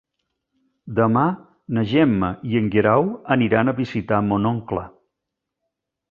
Demà 0.99 1.25
na 1.77 1.83
Gemma 1.91 2.29
i 2.53 2.57
en 2.59 2.71
Guerau 2.75 3.05
aniran 3.35 3.69
a 3.69 3.75
visitar 3.81 4.23
mon 4.31 4.49
oncle. 4.53 4.87